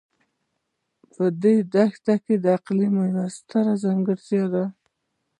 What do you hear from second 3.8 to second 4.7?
ځانګړتیا ده.